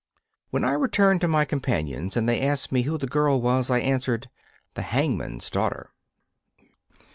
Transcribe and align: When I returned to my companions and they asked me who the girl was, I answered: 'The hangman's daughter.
When 0.49 0.63
I 0.63 0.71
returned 0.71 1.21
to 1.21 1.27
my 1.27 1.45
companions 1.45 2.17
and 2.17 2.27
they 2.27 2.41
asked 2.41 2.71
me 2.71 2.81
who 2.81 2.97
the 2.97 3.05
girl 3.05 3.39
was, 3.39 3.69
I 3.69 3.77
answered: 3.81 4.31
'The 4.73 4.81
hangman's 4.81 5.47
daughter. 5.51 5.91